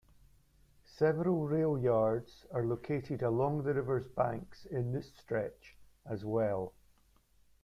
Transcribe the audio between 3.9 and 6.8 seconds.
banks in this stretch, as well.